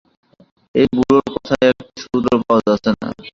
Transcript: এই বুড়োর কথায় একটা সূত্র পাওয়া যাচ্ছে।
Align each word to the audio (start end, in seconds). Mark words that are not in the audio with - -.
এই 0.75 0.87
বুড়োর 0.93 1.23
কথায় 1.33 1.65
একটা 1.71 1.85
সূত্র 2.01 2.31
পাওয়া 2.41 2.61
যাচ্ছে। 2.67 2.89